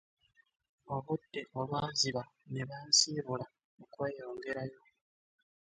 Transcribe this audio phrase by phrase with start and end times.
[0.95, 3.45] Obudde olwaziba ne bansiibula
[3.81, 4.79] okweyongerayo.